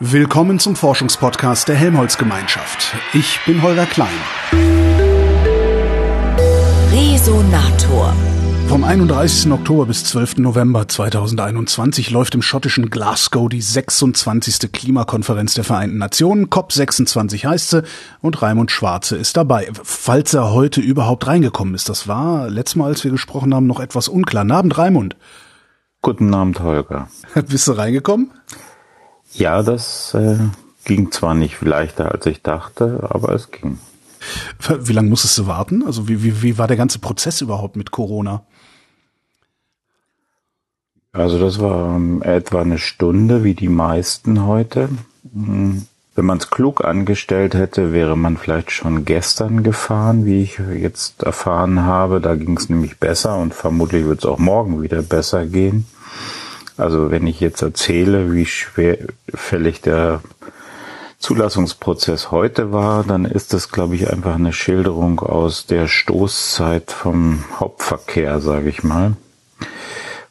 [0.00, 2.94] Willkommen zum Forschungspodcast der Helmholtz-Gemeinschaft.
[3.14, 4.06] Ich bin Holger Klein.
[6.92, 8.14] Resonator.
[8.68, 9.50] Vom 31.
[9.50, 10.36] Oktober bis 12.
[10.36, 14.70] November 2021 läuft im schottischen Glasgow die 26.
[14.70, 16.46] Klimakonferenz der Vereinten Nationen.
[16.46, 17.82] COP26 heißt sie
[18.20, 19.68] und Raimund Schwarze ist dabei.
[19.82, 23.80] Falls er heute überhaupt reingekommen ist, das war letztes Mal, als wir gesprochen haben, noch
[23.80, 24.44] etwas unklar.
[24.44, 25.16] Guten Abend, Raimund.
[26.02, 27.08] Guten Abend, Holger.
[27.48, 28.30] Bist du reingekommen?
[29.32, 30.38] Ja, das äh,
[30.84, 33.78] ging zwar nicht leichter, als ich dachte, aber es ging.
[34.80, 35.84] Wie lange musstest du warten?
[35.84, 38.42] Also wie, wie, wie war der ganze Prozess überhaupt mit Corona?
[41.12, 44.88] Also das war ähm, etwa eine Stunde, wie die meisten heute.
[45.32, 50.58] Hm, wenn man es klug angestellt hätte, wäre man vielleicht schon gestern gefahren, wie ich
[50.58, 52.20] jetzt erfahren habe.
[52.20, 55.86] Da ging es nämlich besser und vermutlich wird es auch morgen wieder besser gehen.
[56.78, 60.22] Also wenn ich jetzt erzähle, wie schwerfällig der
[61.18, 67.44] Zulassungsprozess heute war, dann ist das, glaube ich, einfach eine Schilderung aus der Stoßzeit vom
[67.58, 69.16] Hauptverkehr, sage ich mal.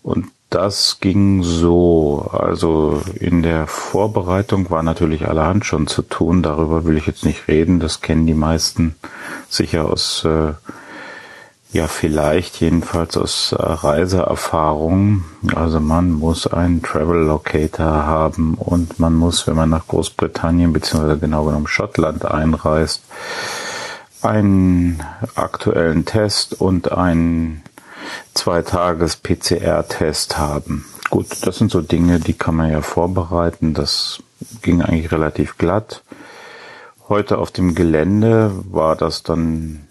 [0.02, 2.30] Und das ging so.
[2.32, 6.42] Also in der Vorbereitung war natürlich allerhand schon zu tun.
[6.42, 7.82] Darüber will ich jetzt nicht reden.
[7.82, 8.96] Das kennen die meisten
[9.50, 10.54] sicher aus äh,
[11.72, 15.26] ja, vielleicht jedenfalls aus äh, Reiseerfahrung.
[15.54, 21.18] Also man muss einen Travel Locator haben und man muss, wenn man nach Großbritannien bzw.
[21.18, 23.04] genau genommen Schottland einreist,
[24.22, 25.04] einen
[25.36, 27.64] aktuellen Test und einen
[28.34, 30.86] Zweitages PCR-Test haben.
[31.10, 33.74] Gut, das sind so Dinge, die kann man ja vorbereiten.
[33.74, 34.24] Das
[34.62, 36.04] ging eigentlich relativ glatt.
[37.10, 39.87] Heute auf dem Gelände war das dann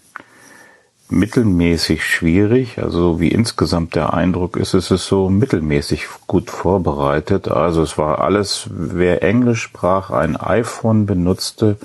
[1.09, 2.79] mittelmäßig schwierig.
[2.79, 7.47] Also wie insgesamt der Eindruck ist, ist es so mittelmäßig gut vorbereitet.
[7.47, 11.77] Also es war alles, wer Englisch sprach, ein iPhone benutzte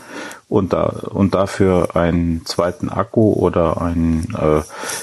[0.48, 4.62] und, da, und dafür einen zweiten Akku oder einen äh,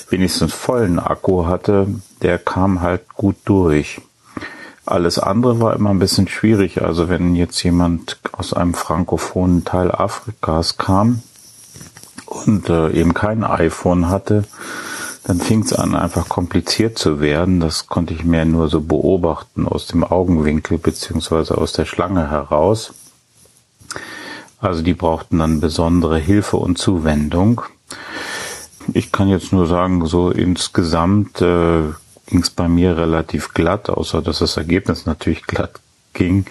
[0.09, 1.87] wenigstens vollen Akku hatte,
[2.21, 4.01] der kam halt gut durch.
[4.85, 6.81] Alles andere war immer ein bisschen schwierig.
[6.81, 11.21] Also wenn jetzt jemand aus einem frankophonen Teil Afrikas kam,
[12.29, 14.43] und äh, eben kein iPhone hatte,
[15.23, 17.59] dann fing es an, einfach kompliziert zu werden.
[17.59, 22.93] Das konnte ich mehr nur so beobachten aus dem Augenwinkel beziehungsweise aus der Schlange heraus.
[24.59, 27.61] Also die brauchten dann besondere Hilfe und Zuwendung.
[28.93, 31.83] Ich kann jetzt nur sagen, so insgesamt äh,
[32.27, 35.79] ging es bei mir relativ glatt, außer dass das Ergebnis natürlich glatt
[36.13, 36.45] ging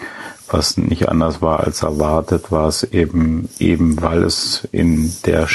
[0.53, 5.47] was nicht anders war als erwartet, war es eben, eben weil es in der,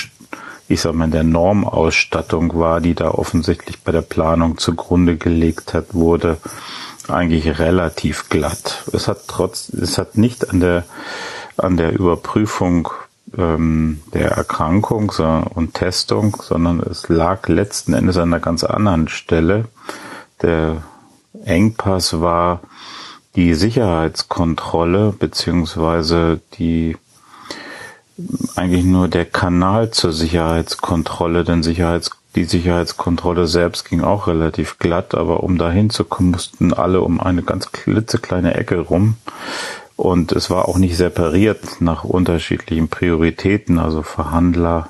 [0.69, 5.95] ich sag mal, der Normausstattung war, die da offensichtlich bei der Planung zugrunde gelegt hat,
[5.95, 6.39] wurde
[7.09, 8.85] eigentlich relativ glatt.
[8.93, 10.85] Es hat trotz, es hat nicht an der,
[11.57, 12.89] an der Überprüfung
[13.37, 15.13] ähm, der Erkrankung
[15.55, 19.67] und Testung, sondern es lag letzten Endes an einer ganz anderen Stelle.
[20.43, 20.83] Der
[21.45, 22.61] Engpass war,
[23.37, 26.97] die Sicherheitskontrolle beziehungsweise die
[28.55, 35.15] eigentlich nur der Kanal zur Sicherheitskontrolle, denn Sicherheits, die Sicherheitskontrolle selbst ging auch relativ glatt,
[35.15, 39.17] aber um dahin zu kommen, mussten alle um eine ganz klitzekleine Ecke rum.
[39.97, 44.89] Und es war auch nicht separiert nach unterschiedlichen Prioritäten, also Verhandler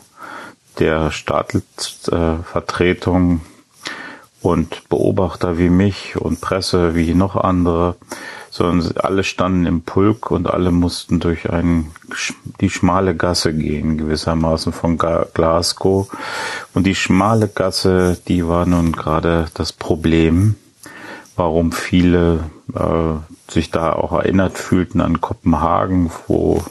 [0.78, 3.40] der Staatsvertretung
[4.40, 7.96] und Beobachter wie mich und Presse wie noch andere
[8.54, 11.90] sondern alle standen im Pulk und alle mussten durch einen,
[12.60, 16.08] die schmale Gasse gehen, gewissermaßen von Glasgow.
[16.72, 20.54] Und die schmale Gasse, die war nun gerade das Problem,
[21.34, 26.62] warum viele äh, sich da auch erinnert fühlten an Kopenhagen, wo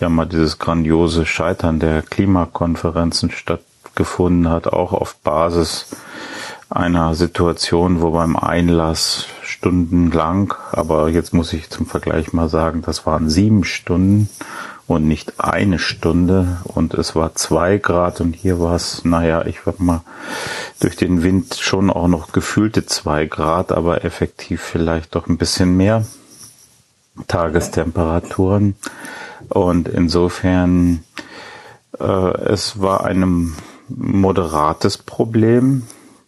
[0.00, 5.86] ja mal dieses grandiose Scheitern der Klimakonferenzen stattgefunden hat, auch auf Basis
[6.70, 13.06] einer Situation, wo beim Einlass stundenlang, aber jetzt muss ich zum Vergleich mal sagen, das
[13.06, 14.28] waren sieben Stunden
[14.86, 19.66] und nicht eine Stunde und es war zwei Grad und hier war es, naja, ich
[19.66, 20.02] war mal
[20.80, 25.76] durch den Wind schon auch noch gefühlte zwei Grad, aber effektiv vielleicht doch ein bisschen
[25.76, 26.04] mehr
[27.28, 28.76] Tagestemperaturen.
[29.48, 31.04] Und insofern
[31.98, 33.54] äh, es war ein
[33.88, 35.84] moderates Problem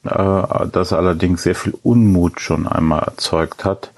[0.06, 3.93] das allerdings sehr viel Unmut schon einmal erzeugt hat.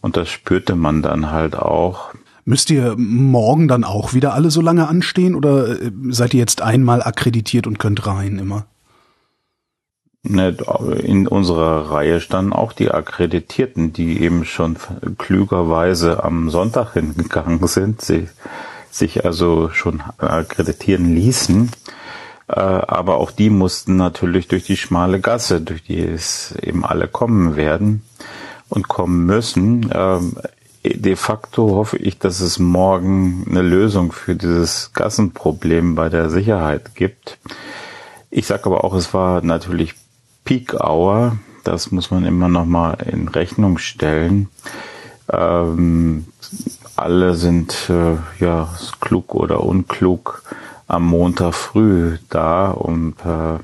[0.00, 2.14] Und das spürte man dann halt auch.
[2.44, 6.62] Müsst ihr morgen dann auch wieder alle so lange anstehen oder äh, seid ihr jetzt
[6.62, 8.66] einmal akkreditiert und könnt rein immer?
[10.22, 10.54] Ne,
[11.02, 14.76] in unserer Reihe standen auch die Akkreditierten, die eben schon
[15.16, 18.28] klügerweise am Sonntag hingegangen sind, sie
[18.90, 21.70] sich also schon akkreditieren ließen.
[22.50, 27.06] Äh, aber auch die mussten natürlich durch die schmale Gasse, durch die es eben alle
[27.06, 28.02] kommen werden
[28.68, 29.88] und kommen müssen.
[29.94, 30.34] Ähm,
[30.82, 36.96] de facto hoffe ich, dass es morgen eine Lösung für dieses Gassenproblem bei der Sicherheit
[36.96, 37.38] gibt.
[38.30, 39.94] Ich sage aber auch, es war natürlich
[40.44, 41.36] Peak Hour.
[41.62, 44.48] Das muss man immer noch mal in Rechnung stellen.
[45.30, 46.24] Ähm,
[46.96, 48.68] alle sind äh, ja
[49.00, 50.42] klug oder unklug
[50.90, 53.58] am Montag früh da, um äh,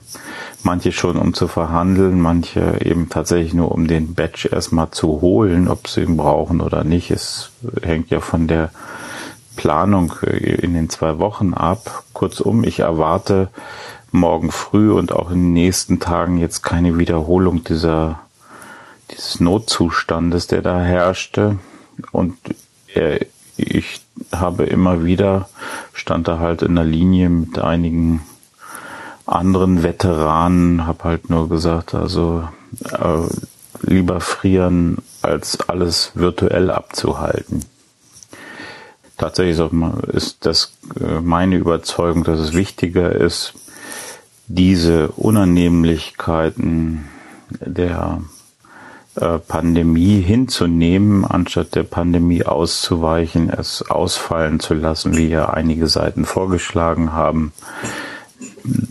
[0.62, 5.69] manche schon um zu verhandeln, manche eben tatsächlich nur um den Badge erstmal zu holen,
[5.69, 7.11] ob sie ihn brauchen oder nicht.
[7.11, 7.50] Es
[7.82, 8.70] hängt ja von der
[9.56, 12.05] Planung äh, in den zwei Wochen ab.
[12.12, 13.49] Kurzum, ich erwarte
[14.12, 18.20] morgen früh und auch in den nächsten Tagen jetzt keine Wiederholung dieser
[19.11, 21.58] dieses Notzustandes, der da herrschte.
[22.12, 22.37] Und
[22.94, 23.25] äh,
[23.56, 24.00] ich
[24.32, 25.49] habe immer wieder,
[25.93, 28.23] stand da halt in der Linie mit einigen
[29.26, 32.49] anderen Veteranen, habe halt nur gesagt, also
[32.90, 33.26] äh,
[33.82, 37.64] lieber frieren, als alles virtuell abzuhalten.
[39.19, 39.58] Tatsächlich
[40.12, 43.55] ist das äh, meine Überzeugung, dass es wichtiger ist,
[44.46, 47.06] diese Unannehmlichkeiten
[47.50, 48.20] der
[49.16, 56.24] äh, Pandemie hinzunehmen, anstatt der Pandemie auszuweichen, es ausfallen zu lassen, wie ja einige Seiten
[56.24, 57.52] vorgeschlagen haben.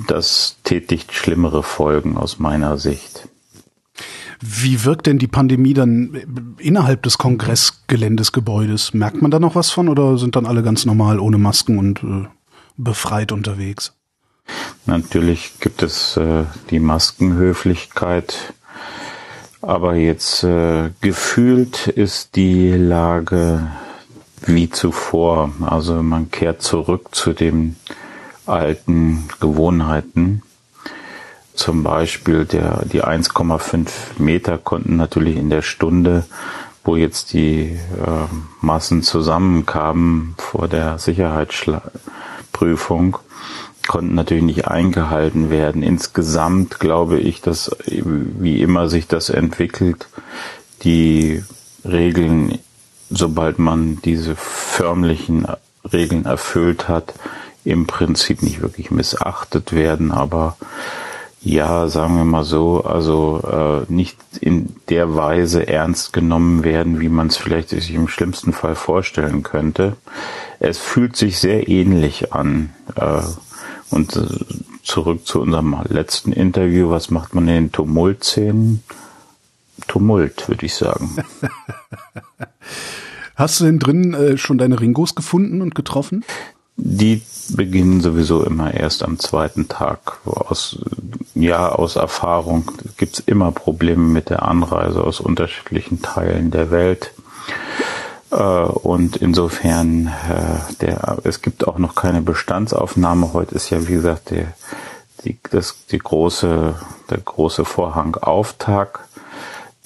[0.07, 3.27] Das tätigt schlimmere Folgen aus meiner Sicht.
[4.41, 8.93] Wie wirkt denn die Pandemie dann innerhalb des Kongressgeländesgebäudes?
[8.93, 12.03] Merkt man da noch was von oder sind dann alle ganz normal ohne Masken und
[12.03, 12.27] äh,
[12.77, 13.93] befreit unterwegs?
[14.85, 18.53] Natürlich gibt es äh, die Maskenhöflichkeit,
[19.65, 23.67] aber jetzt äh, gefühlt ist die Lage
[24.45, 25.51] wie zuvor.
[25.61, 27.75] Also man kehrt zurück zu den
[28.45, 30.43] alten Gewohnheiten.
[31.55, 36.25] Zum Beispiel der, die 1,5 Meter konnten natürlich in der Stunde,
[36.83, 37.79] wo jetzt die äh,
[38.61, 43.17] Massen zusammenkamen vor der Sicherheitsprüfung,
[43.87, 45.83] konnten natürlich nicht eingehalten werden.
[45.83, 50.07] Insgesamt glaube ich, dass wie immer sich das entwickelt,
[50.83, 51.43] die
[51.83, 52.59] Regeln,
[53.09, 55.47] sobald man diese förmlichen
[55.91, 57.13] Regeln erfüllt hat,
[57.63, 60.55] im Prinzip nicht wirklich missachtet werden, aber
[61.45, 67.09] ja, sagen wir mal so, also äh, nicht in der Weise ernst genommen werden, wie
[67.09, 69.95] man es vielleicht sich im schlimmsten Fall vorstellen könnte.
[70.59, 72.71] Es fühlt sich sehr ähnlich an.
[72.95, 73.21] Äh,
[73.95, 74.27] und äh,
[74.83, 76.89] zurück zu unserem letzten Interview.
[76.89, 78.83] Was macht man in den Tumultszenen?
[79.87, 81.15] Tumult, würde ich sagen.
[83.35, 86.23] Hast du denn drin äh, schon deine Ringos gefunden und getroffen?
[86.77, 90.19] Die beginnen sowieso immer erst am zweiten Tag.
[90.25, 90.79] Aus,
[91.33, 97.11] ja, aus Erfahrung gibt's immer Probleme mit der Anreise aus unterschiedlichen Teilen der Welt.
[98.31, 103.33] Äh, und insofern, äh, der, es gibt auch noch keine Bestandsaufnahme.
[103.33, 104.53] Heute ist ja, wie gesagt, der,
[105.23, 106.75] die, das, die große,
[107.09, 109.05] der große Vorhang Auftag.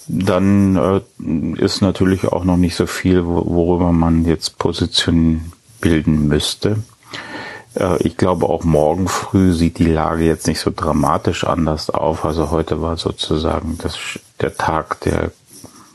[0.07, 6.77] Dann äh, ist natürlich auch noch nicht so viel, worüber man jetzt Positionen bilden müsste.
[7.99, 12.25] Ich glaube, auch morgen früh sieht die Lage jetzt nicht so dramatisch anders auf.
[12.25, 13.95] Also heute war sozusagen das,
[14.41, 15.31] der Tag der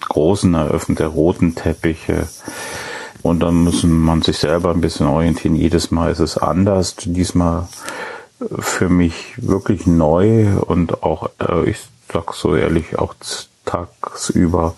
[0.08, 2.28] großen eröffnet, der roten Teppiche.
[3.23, 5.56] Und dann muss man sich selber ein bisschen orientieren.
[5.56, 6.94] Jedes Mal ist es anders.
[7.04, 7.68] Diesmal
[8.58, 11.78] für mich wirklich neu und auch, äh, ich
[12.12, 13.14] sag so ehrlich, auch
[13.64, 14.75] tagsüber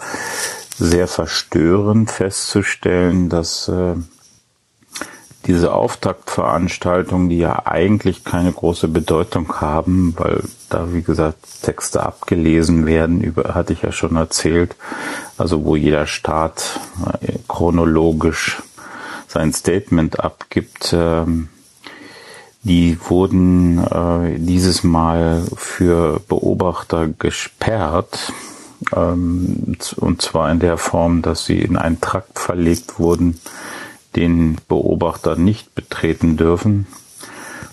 [0.79, 3.95] sehr verstörend festzustellen, dass äh,
[5.47, 12.87] diese Auftaktveranstaltungen, die ja eigentlich keine große Bedeutung haben, weil da, wie gesagt, Texte abgelesen
[12.87, 14.77] werden, über, hatte ich ja schon erzählt,
[15.39, 16.81] also wo jeder Staat
[17.21, 18.63] äh, chronologisch
[19.29, 21.25] sein Statement abgibt, äh,
[22.63, 28.33] die wurden äh, dieses Mal für Beobachter gesperrt,
[28.95, 33.41] ähm, und zwar in der Form, dass sie in einen Trakt verlegt wurden,
[34.17, 36.87] den Beobachter nicht betreten dürfen.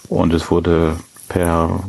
[0.10, 0.98] Und es wurde
[1.30, 1.84] per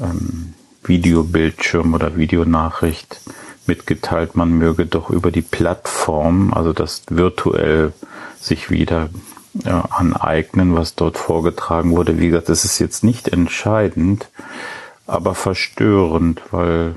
[0.00, 3.20] ähm, Videobildschirm oder Videonachricht
[3.66, 7.92] mitgeteilt, man möge doch über die Plattform, also das virtuell
[8.40, 9.10] sich wieder
[9.64, 12.18] ja, aneignen, was dort vorgetragen wurde.
[12.18, 14.28] Wie gesagt, das ist jetzt nicht entscheidend,
[15.06, 16.96] aber verstörend, weil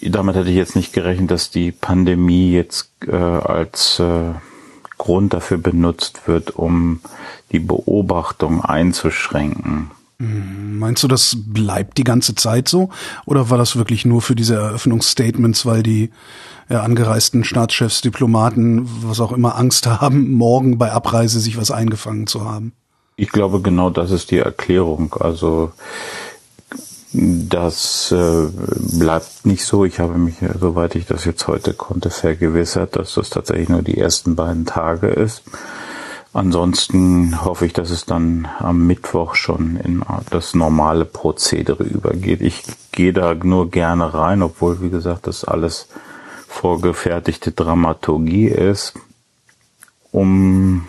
[0.00, 4.34] damit hätte ich jetzt nicht gerechnet, dass die Pandemie jetzt äh, als äh,
[5.00, 7.00] Grund dafür benutzt wird, um
[7.52, 9.90] die Beobachtung einzuschränken.
[10.18, 12.90] Hm, meinst du, das bleibt die ganze Zeit so?
[13.24, 16.10] Oder war das wirklich nur für diese Eröffnungsstatements, weil die
[16.68, 22.26] ja, angereisten Staatschefs, Diplomaten, was auch immer, Angst haben, morgen bei Abreise sich was eingefangen
[22.26, 22.74] zu haben?
[23.16, 25.16] Ich glaube, genau das ist die Erklärung.
[25.18, 25.72] Also
[27.12, 28.48] das äh,
[28.98, 29.84] bleibt nicht so.
[29.84, 33.98] Ich habe mich, soweit ich das jetzt heute konnte, vergewissert, dass das tatsächlich nur die
[33.98, 35.42] ersten beiden Tage ist.
[36.32, 42.40] Ansonsten hoffe ich, dass es dann am Mittwoch schon in das normale Prozedere übergeht.
[42.40, 42.62] Ich
[42.92, 45.88] gehe da nur gerne rein, obwohl, wie gesagt, das alles
[46.46, 48.94] vorgefertigte Dramaturgie ist,
[50.12, 50.86] um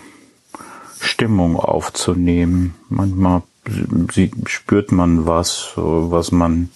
[0.99, 2.75] Stimmung aufzunehmen.
[2.89, 3.41] Manchmal
[4.45, 6.69] spürt man was, was man,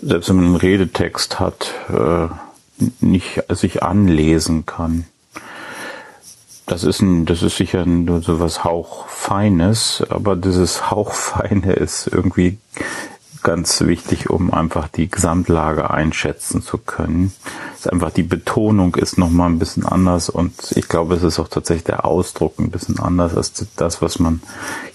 [0.00, 2.28] selbst wenn man einen Redetext hat, äh,
[3.00, 5.04] nicht sich anlesen kann.
[6.66, 12.58] Das ist ein, das ist sicher nur so was Hauchfeines, aber dieses Hauchfeine ist irgendwie
[13.42, 17.32] ganz wichtig, um einfach die Gesamtlage einschätzen zu können.
[17.74, 21.22] Es ist einfach die Betonung ist noch mal ein bisschen anders und ich glaube, es
[21.22, 24.42] ist auch tatsächlich der Ausdruck ein bisschen anders als das, was man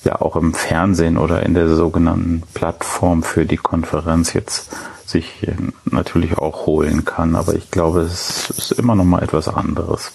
[0.03, 4.69] ja auch im Fernsehen oder in der sogenannten Plattform für die Konferenz jetzt
[5.05, 5.47] sich
[5.85, 7.35] natürlich auch holen kann.
[7.35, 10.11] Aber ich glaube, es ist immer noch mal etwas anderes.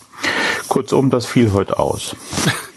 [0.68, 2.16] Kurzum, das fiel heute aus.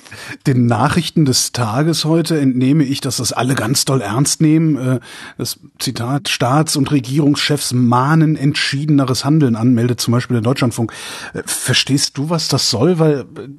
[0.45, 4.77] Den Nachrichten des Tages heute entnehme ich, dass das alle ganz doll ernst nehmen.
[4.77, 4.99] Äh,
[5.37, 10.91] das Zitat Staats- und Regierungschefs mahnen entschiedeneres Handeln an, meldet zum Beispiel der Deutschlandfunk.
[11.33, 12.99] Äh, verstehst du, was das soll?
[12.99, 13.49] Weil äh,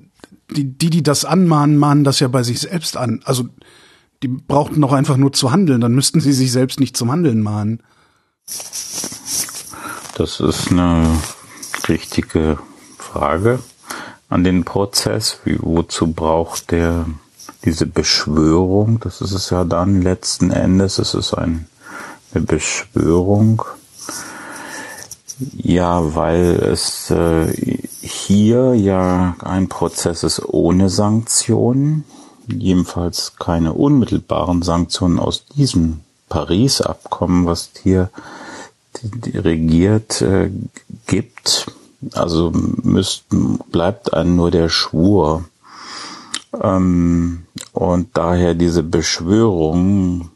[0.54, 3.20] die, die, die das anmahnen, mahnen das ja bei sich selbst an.
[3.24, 3.48] Also
[4.22, 7.42] die brauchten doch einfach nur zu handeln, dann müssten sie sich selbst nicht zum Handeln
[7.42, 7.82] mahnen.
[10.16, 11.20] Das ist eine
[11.88, 12.58] richtige
[12.98, 13.58] Frage
[14.34, 15.38] an den Prozess?
[15.44, 17.06] Wie, wozu braucht der
[17.64, 18.98] diese Beschwörung?
[18.98, 20.98] Das ist es ja dann letzten Endes.
[20.98, 21.68] Es ist ein,
[22.34, 23.62] eine Beschwörung.
[25.56, 27.52] Ja, weil es äh,
[28.00, 32.04] hier ja ein Prozess ist ohne Sanktionen,
[32.48, 38.10] jedenfalls keine unmittelbaren Sanktionen aus diesem Paris-Abkommen, was hier
[39.32, 40.50] regiert, äh,
[41.06, 41.66] gibt.
[42.12, 43.24] Also müsst,
[43.72, 45.44] bleibt einem nur der Schwur.
[46.60, 50.30] Ähm, und daher diese Beschwörung.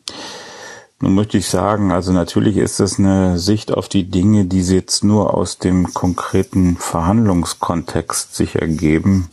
[1.01, 4.75] Nun möchte ich sagen, also natürlich ist das eine Sicht auf die Dinge, die sie
[4.75, 9.31] jetzt nur aus dem konkreten Verhandlungskontext sich ergeben.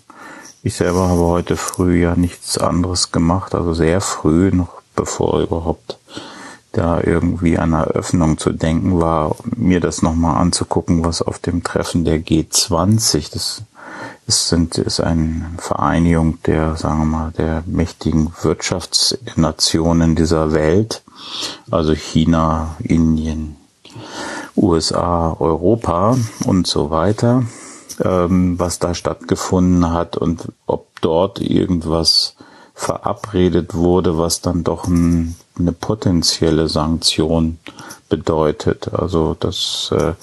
[0.62, 5.98] Ich selber habe heute früh ja nichts anderes gemacht, also sehr früh, noch bevor überhaupt
[6.77, 12.03] da irgendwie an Eröffnung zu denken war, mir das nochmal anzugucken, was auf dem Treffen
[12.05, 13.63] der G20, das
[14.27, 21.03] ist, sind, ist eine Vereinigung der, sagen wir mal, der mächtigen Wirtschaftsnationen dieser Welt,
[21.72, 23.55] also China, Indien,
[24.58, 27.44] USA, Europa und so weiter,
[28.03, 32.36] ähm, was da stattgefunden hat und ob dort irgendwas
[32.74, 37.59] verabredet wurde, was dann doch ein, eine potenzielle Sanktion
[38.09, 38.93] bedeutet.
[38.93, 40.13] Also das äh,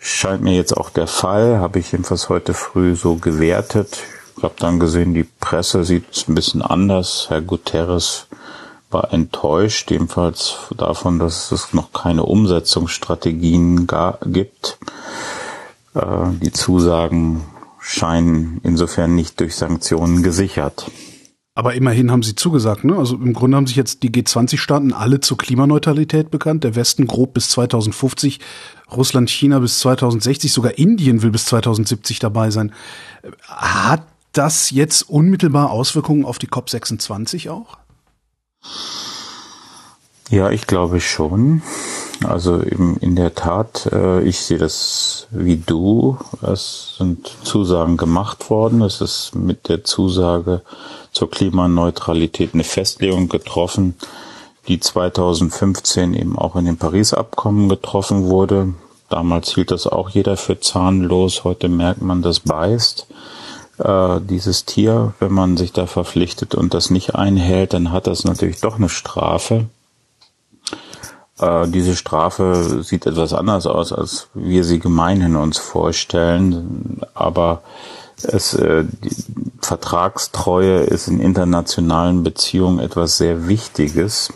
[0.00, 3.98] scheint mir jetzt auch der Fall, habe ich jedenfalls heute früh so gewertet.
[4.36, 7.26] Ich habe dann gesehen, die Presse sieht es ein bisschen anders.
[7.28, 8.26] Herr Guterres
[8.90, 13.86] war enttäuscht, jedenfalls davon, dass es noch keine Umsetzungsstrategien
[14.26, 14.78] gibt.
[15.94, 16.00] Äh,
[16.42, 17.42] die Zusagen
[17.80, 20.90] scheinen insofern nicht durch Sanktionen gesichert.
[21.56, 22.96] Aber immerhin haben sie zugesagt, ne?
[22.96, 26.64] Also im Grunde haben sich jetzt die G20-Staaten alle zur Klimaneutralität bekannt.
[26.64, 28.40] Der Westen grob bis 2050,
[28.94, 32.74] Russland, China bis 2060, sogar Indien will bis 2070 dabei sein.
[33.48, 37.78] Hat das jetzt unmittelbar Auswirkungen auf die COP26 auch?
[40.28, 41.62] Ja, ich glaube schon.
[42.22, 46.18] Also eben in der Tat, äh, ich sehe das wie du.
[46.42, 48.82] Es sind Zusagen gemacht worden.
[48.82, 50.60] Es ist mit der Zusage
[51.16, 53.94] zur Klimaneutralität eine Festlegung getroffen,
[54.68, 58.74] die 2015 eben auch in dem Paris-Abkommen getroffen wurde.
[59.08, 61.42] Damals hielt das auch jeder für zahnlos.
[61.44, 63.06] Heute merkt man, das beißt.
[63.78, 68.24] Äh, dieses Tier, wenn man sich da verpflichtet und das nicht einhält, dann hat das
[68.24, 69.66] natürlich doch eine Strafe.
[71.38, 77.00] Äh, diese Strafe sieht etwas anders aus, als wir sie gemeinhin uns vorstellen.
[77.14, 77.62] Aber
[78.22, 78.84] es, äh,
[79.66, 84.32] Vertragstreue ist in internationalen Beziehungen etwas sehr Wichtiges.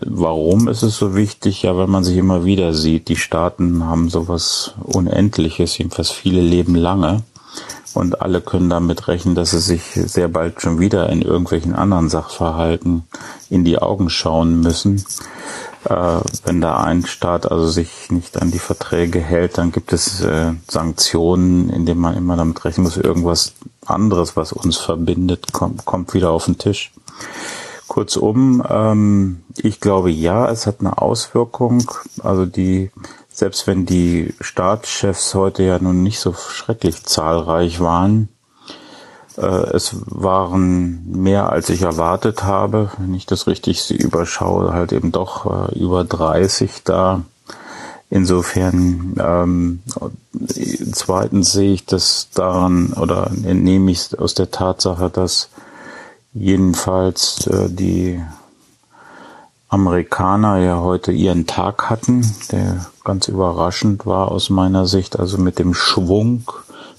[0.00, 1.62] warum ist es so wichtig?
[1.62, 3.08] Ja, weil man sich immer wieder sieht.
[3.08, 7.22] Die Staaten haben sowas Unendliches, jedenfalls viele leben lange.
[7.94, 12.08] Und alle können damit rechnen, dass sie sich sehr bald schon wieder in irgendwelchen anderen
[12.08, 13.04] Sachverhalten
[13.48, 15.04] in die Augen schauen müssen.
[15.84, 20.20] Äh, wenn da ein Staat also sich nicht an die Verträge hält, dann gibt es
[20.22, 23.52] äh, Sanktionen, indem man immer damit rechnen muss, irgendwas
[23.86, 26.92] anderes, was uns verbindet, kommt, kommt wieder auf den Tisch.
[27.88, 31.90] Kurzum, ähm, ich glaube ja, es hat eine Auswirkung.
[32.22, 32.90] Also die,
[33.28, 38.28] selbst wenn die Staatschefs heute ja nun nicht so schrecklich zahlreich waren,
[39.36, 39.42] äh,
[39.74, 42.90] es waren mehr als ich erwartet habe.
[42.98, 47.22] Wenn ich das richtig überschaue, halt eben doch äh, über 30 da.
[48.14, 49.80] Insofern, ähm,
[50.92, 55.48] zweitens sehe ich das daran oder entnehme ich aus der Tatsache, dass
[56.34, 58.20] jedenfalls äh, die
[59.70, 65.58] Amerikaner ja heute ihren Tag hatten, der ganz überraschend war aus meiner Sicht, also mit
[65.58, 66.44] dem Schwung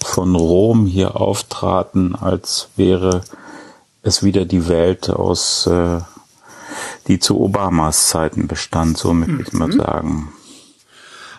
[0.04, 3.20] von Rom hier auftraten, als wäre
[4.02, 6.00] es wieder die Welt aus, äh,
[7.06, 9.78] die zu Obamas Zeiten bestand, so möchte ich mal mhm.
[9.78, 10.32] sagen.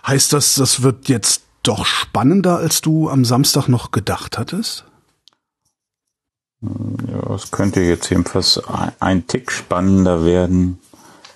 [0.08, 4.86] Heißt das, das wird jetzt doch spannender, als du am Samstag noch gedacht hattest?
[6.62, 8.62] Ja, es könnte jetzt jedenfalls
[9.00, 10.80] ein Tick spannender werden,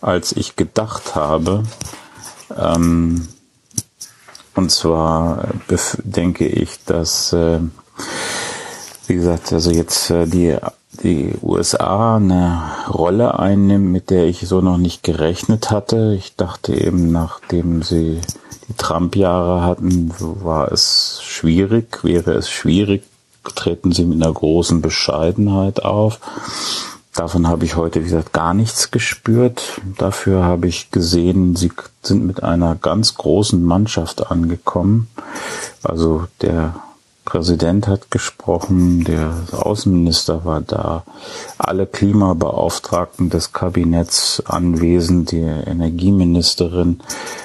[0.01, 1.63] als ich gedacht habe.
[2.55, 3.27] Ähm,
[4.55, 5.47] und zwar
[6.03, 7.59] denke ich, dass, äh,
[9.07, 10.57] wie gesagt, also jetzt äh, die,
[11.03, 16.13] die USA eine Rolle einnimmt, mit der ich so noch nicht gerechnet hatte.
[16.17, 18.21] Ich dachte eben, nachdem sie
[18.77, 23.03] Trump-Jahre hatten, war es schwierig, wäre es schwierig,
[23.55, 26.19] treten sie mit einer großen Bescheidenheit auf.
[27.13, 29.81] Davon habe ich heute, wie gesagt, gar nichts gespürt.
[29.97, 31.71] Dafür habe ich gesehen, sie
[32.01, 35.07] sind mit einer ganz großen Mannschaft angekommen.
[35.83, 36.75] Also der
[37.29, 41.03] Präsident hat gesprochen, der Außenminister war da,
[41.59, 47.01] alle Klimabeauftragten des Kabinetts anwesend, die Energieministerin.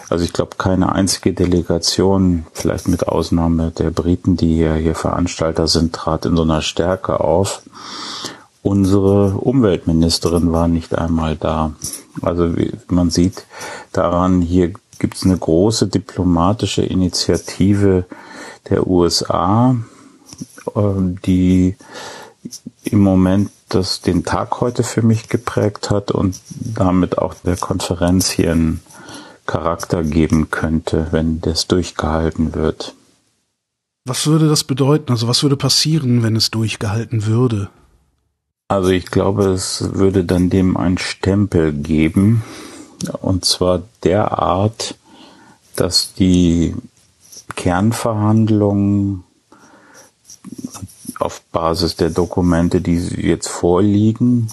[0.08, 5.68] Also ich glaube, keine einzige Delegation, vielleicht mit Ausnahme der Briten, die hier, hier Veranstalter
[5.68, 7.60] sind, trat in so einer Stärke auf.
[8.62, 11.74] Unsere Umweltministerin war nicht einmal da.
[12.22, 13.44] Also wie man sieht
[13.92, 18.06] daran, hier gibt es eine große diplomatische Initiative
[18.68, 19.76] der USA,
[20.74, 21.76] ähm, die
[22.84, 28.30] im Moment das den Tag heute für mich geprägt hat und damit auch der Konferenz
[28.30, 28.80] hier einen
[29.46, 32.94] Charakter geben könnte, wenn das durchgehalten wird.
[34.06, 35.12] Was würde das bedeuten?
[35.12, 37.70] Also was würde passieren, wenn es durchgehalten würde?
[38.68, 42.42] Also ich glaube, es würde dann dem ein Stempel geben,
[43.20, 44.94] und zwar der Art,
[45.76, 46.74] dass die
[47.54, 49.24] Kernverhandlungen
[51.18, 54.48] auf Basis der Dokumente, die jetzt vorliegen,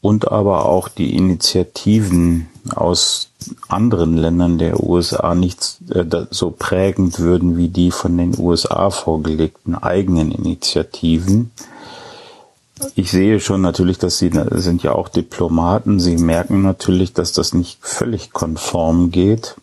[0.00, 3.30] und aber auch die Initiativen aus
[3.66, 9.74] anderen Ländern der USA nicht äh, so prägend würden wie die von den USA vorgelegten
[9.74, 11.50] eigenen Initiativen,
[12.94, 15.98] ich sehe schon natürlich, dass Sie sind ja auch Diplomaten.
[16.00, 19.56] Sie merken natürlich, dass das nicht völlig konform geht.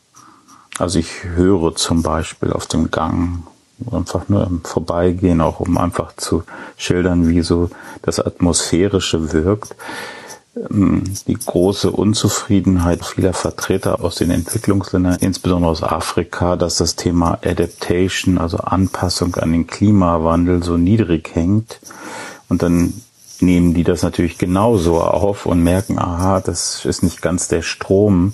[0.77, 3.43] Also ich höre zum Beispiel auf dem Gang
[3.91, 6.43] einfach nur im Vorbeigehen, auch um einfach zu
[6.77, 7.69] schildern, wie so
[8.01, 9.75] das Atmosphärische wirkt.
[10.55, 17.39] Ähm, die große Unzufriedenheit vieler Vertreter aus den Entwicklungsländern, insbesondere aus Afrika, dass das Thema
[17.43, 21.79] Adaptation, also Anpassung an den Klimawandel so niedrig hängt.
[22.47, 22.93] Und dann
[23.41, 28.33] nehmen die das natürlich genauso auf und merken, aha, das ist nicht ganz der Strom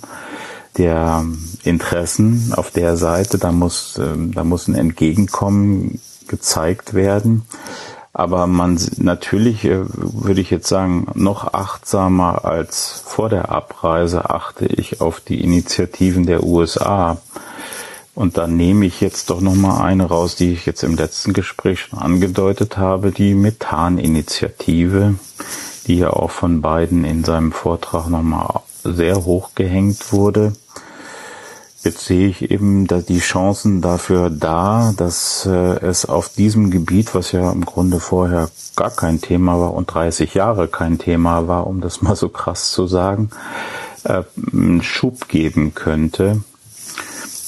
[0.78, 1.26] der
[1.64, 7.46] Interessen auf der Seite, da muss, ähm, da muss ein Entgegenkommen gezeigt werden.
[8.14, 14.66] Aber man natürlich äh, würde ich jetzt sagen, noch achtsamer als vor der Abreise achte
[14.66, 17.18] ich auf die Initiativen der USA.
[18.14, 21.32] Und dann nehme ich jetzt doch noch mal eine raus, die ich jetzt im letzten
[21.32, 25.16] Gespräch schon angedeutet habe, die Methaninitiative,
[25.88, 30.54] die ja auch von beiden in seinem Vortrag noch mal sehr hoch gehängt wurde.
[31.84, 37.16] Jetzt sehe ich eben da die Chancen dafür da, dass äh, es auf diesem Gebiet,
[37.16, 41.66] was ja im Grunde vorher gar kein Thema war und 30 Jahre kein Thema war,
[41.66, 43.32] um das mal so krass zu sagen,
[44.04, 46.42] äh, einen Schub geben könnte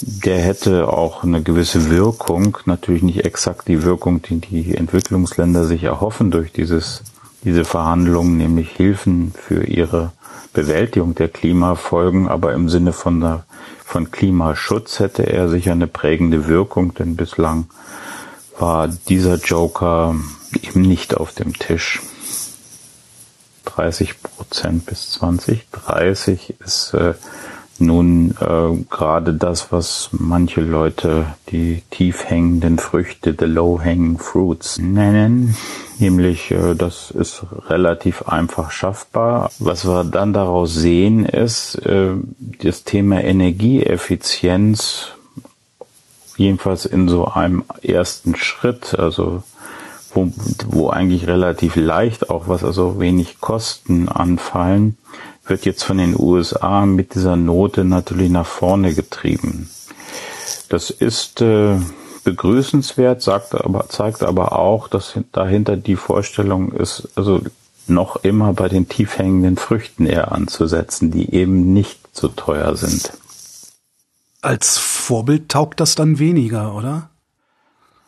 [0.06, 5.84] der hätte auch eine gewisse Wirkung, natürlich nicht exakt die Wirkung, die die Entwicklungsländer sich
[5.84, 7.04] erhoffen durch dieses
[7.44, 10.12] diese Verhandlungen, nämlich Hilfen für ihre
[10.54, 13.46] Bewältigung der Klimafolgen, aber im Sinne von, der,
[13.84, 17.66] von Klimaschutz hätte er sicher eine prägende Wirkung, denn bislang
[18.60, 20.16] war dieser Joker
[20.62, 22.02] eben nicht auf dem Tisch.
[23.66, 25.66] 30 Prozent bis 20.
[25.72, 27.14] 30 ist äh,
[27.80, 34.78] nun äh, gerade das, was manche Leute die tief hängenden Früchte, the low hanging fruits
[34.78, 35.56] nennen.
[36.00, 39.52] Nämlich, äh, das ist relativ einfach schaffbar.
[39.60, 42.12] Was wir dann daraus sehen, ist äh,
[42.62, 45.08] das Thema Energieeffizienz,
[46.38, 49.44] jedenfalls in so einem ersten Schritt, also
[50.14, 50.32] wo,
[50.68, 54.98] wo eigentlich relativ leicht auch was, also wenig Kosten anfallen,
[55.46, 59.70] wird jetzt von den USA mit dieser Note natürlich nach vorne getrieben.
[60.70, 61.78] Das ist äh,
[62.24, 67.42] begrüßenswert, sagt aber, zeigt aber auch, dass dahinter die Vorstellung ist, also
[67.88, 73.12] noch immer bei den tief hängenden Früchten eher anzusetzen, die eben nicht so teuer sind.
[74.42, 77.10] Als Vorbild taugt das dann weniger, oder?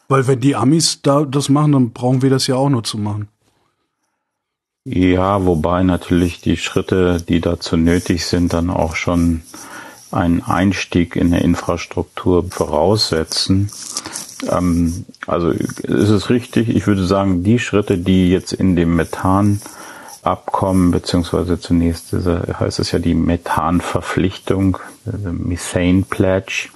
[0.07, 2.97] Weil wenn die Amis da das machen, dann brauchen wir das ja auch nur zu
[2.97, 3.27] machen.
[4.87, 9.41] Ja, wobei natürlich die Schritte, die dazu nötig sind, dann auch schon
[10.11, 13.71] einen Einstieg in der Infrastruktur voraussetzen.
[14.47, 20.91] Ähm, also ist es richtig, ich würde sagen, die Schritte, die jetzt in dem Methanabkommen,
[20.91, 26.69] beziehungsweise zunächst heißt es ja die Methanverpflichtung, Methane Pledge,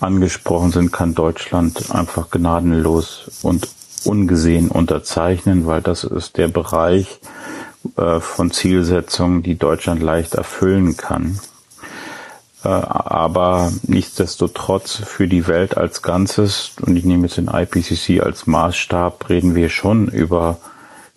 [0.00, 3.66] angesprochen sind, kann Deutschland einfach gnadenlos und
[4.04, 7.20] ungesehen unterzeichnen, weil das ist der Bereich
[7.96, 11.38] äh, von Zielsetzungen, die Deutschland leicht erfüllen kann.
[12.64, 18.46] Äh, aber nichtsdestotrotz für die Welt als Ganzes, und ich nehme jetzt den IPCC als
[18.46, 20.58] Maßstab, reden wir schon über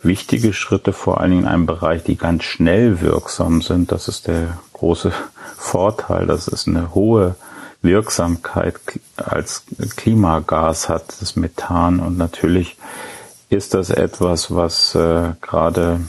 [0.03, 3.91] wichtige Schritte, vor allen Dingen in einem Bereich, die ganz schnell wirksam sind.
[3.91, 5.11] Das ist der große
[5.57, 6.27] Vorteil.
[6.27, 7.35] Das ist eine hohe
[7.81, 8.75] Wirksamkeit
[9.17, 9.63] als
[9.95, 11.99] Klimagas hat, das Methan.
[11.99, 12.77] Und natürlich
[13.49, 16.01] ist das etwas, was äh, gerade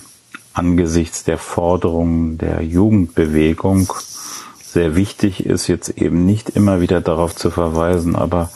[0.55, 3.93] angesichts der Forderungen der Jugendbewegung
[4.63, 8.51] sehr wichtig ist, jetzt eben nicht immer wieder darauf zu verweisen, aber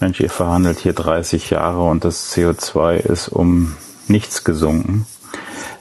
[0.00, 3.74] Mensch, ihr verhandelt hier 30 Jahre und das CO2 ist um
[4.08, 5.06] nichts gesunken.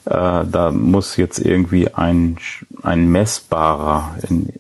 [0.06, 2.38] Äh, da muss jetzt irgendwie ein,
[2.82, 4.54] ein messbarer, in,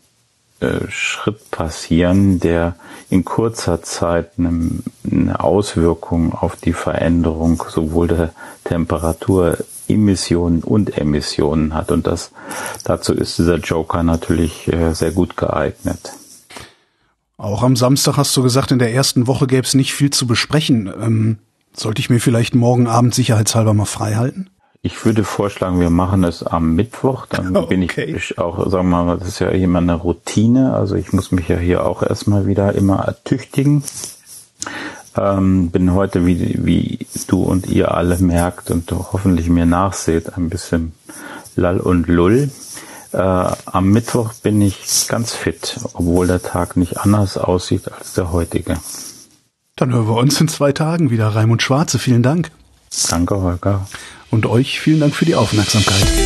[0.90, 2.76] Schritt passieren, der
[3.10, 4.82] in kurzer Zeit eine,
[5.40, 11.92] Auswirkung auf die Veränderung sowohl der Temperatur, Emissionen und Emissionen hat.
[11.92, 12.32] Und das,
[12.84, 16.14] dazu ist dieser Joker natürlich äh, sehr gut geeignet.
[17.38, 20.26] Auch am Samstag hast du gesagt, in der ersten Woche gäbe es nicht viel zu
[20.26, 20.92] besprechen.
[21.00, 21.38] Ähm,
[21.76, 24.50] sollte ich mir vielleicht morgen Abend sicherheitshalber mal frei halten?
[24.86, 27.26] Ich würde vorschlagen, wir machen es am Mittwoch.
[27.26, 27.68] Dann okay.
[27.70, 30.74] bin ich auch, sagen wir mal, das ist ja immer eine Routine.
[30.74, 33.84] Also ich muss mich ja hier auch erstmal wieder immer ertüchtigen.
[35.16, 40.50] Ähm, bin heute, wie, wie du und ihr alle merkt und hoffentlich mir nachseht, ein
[40.50, 40.92] bisschen
[41.56, 42.52] lall und lull.
[43.14, 48.34] Äh, am Mittwoch bin ich ganz fit, obwohl der Tag nicht anders aussieht als der
[48.34, 48.78] heutige.
[49.78, 51.30] Dann hören wir uns in zwei Tagen wieder.
[51.30, 52.52] Raimund Schwarze, vielen Dank.
[53.10, 53.88] Danke, Holger.
[54.34, 56.23] Und euch vielen Dank für die Aufmerksamkeit.